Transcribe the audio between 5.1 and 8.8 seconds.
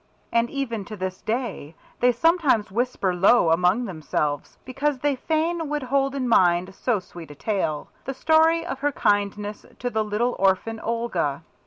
fain would hold in mind so sweet a tale) the story of